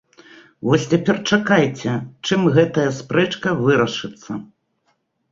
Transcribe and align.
Вось 0.67 0.85
цяпер 0.93 1.17
чакайце, 1.35 1.93
чым 2.29 2.41
гэтая 2.55 2.85
спрэчка 3.01 3.49
вырашыцца. 3.61 4.31